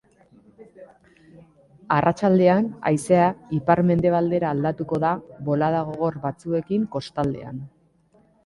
[1.97, 3.27] Arratsaldean haizea
[3.59, 5.15] ipar-mendebaldera aldatuko da
[5.51, 7.63] bolada gogor batzuekin kostaldean.